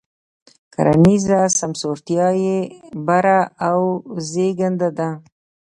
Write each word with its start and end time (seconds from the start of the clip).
کرنیزه 0.73 1.39
سمسورتیا 1.59 2.27
یې 2.43 2.57
بره 3.07 3.39
او 3.67 3.79
زېږنده 4.29 4.89
ده. 4.97 5.09